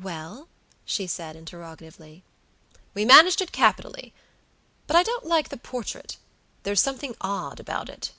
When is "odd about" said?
7.20-7.90